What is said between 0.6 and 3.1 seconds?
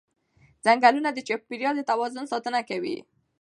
ځنګلونه د چاپېریال د توازن ساتنه کوي